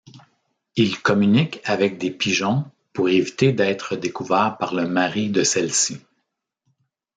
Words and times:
Ils 0.77 0.99
communiquent 0.99 1.61
avec 1.63 1.99
des 1.99 2.09
pigeons 2.09 2.65
pour 2.91 3.07
éviter 3.07 3.53
d'être 3.53 3.95
découvert 3.95 4.57
par 4.57 4.73
le 4.73 4.87
mari 4.87 5.29
de 5.29 5.43
celle-ci. 5.43 5.99